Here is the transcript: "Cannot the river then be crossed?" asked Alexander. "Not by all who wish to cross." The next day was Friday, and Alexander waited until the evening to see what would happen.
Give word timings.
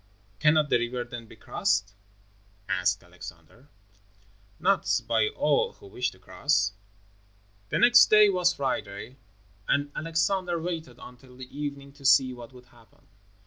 "Cannot 0.39 0.69
the 0.71 0.79
river 0.79 1.03
then 1.03 1.27
be 1.27 1.35
crossed?" 1.35 1.93
asked 2.67 3.03
Alexander. 3.03 3.67
"Not 4.59 4.89
by 5.05 5.27
all 5.27 5.73
who 5.73 5.85
wish 5.85 6.09
to 6.09 6.17
cross." 6.17 6.71
The 7.69 7.77
next 7.77 8.07
day 8.09 8.27
was 8.27 8.51
Friday, 8.55 9.17
and 9.67 9.91
Alexander 9.95 10.59
waited 10.59 10.97
until 10.99 11.37
the 11.37 11.55
evening 11.55 11.93
to 11.93 12.03
see 12.03 12.33
what 12.33 12.51
would 12.51 12.65
happen. 12.65 13.05